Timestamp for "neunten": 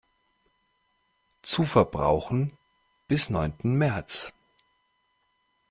3.29-3.75